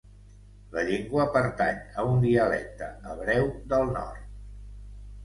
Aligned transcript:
La 0.75 0.83
llengua 0.85 1.25
pertany 1.35 1.83
a 1.99 2.05
un 2.13 2.17
dialecte 2.23 2.87
hebreu 3.13 3.47
del 3.75 3.93
nord. 3.99 4.25